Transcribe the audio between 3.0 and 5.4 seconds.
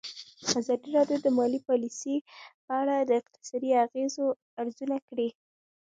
د اقتصادي اغېزو ارزونه کړې.